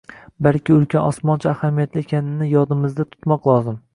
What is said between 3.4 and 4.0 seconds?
lozim.